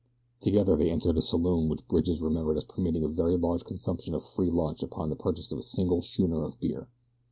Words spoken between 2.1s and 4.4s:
remembered as permitting a very large consumption of